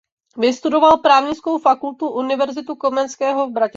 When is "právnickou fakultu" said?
0.97-2.09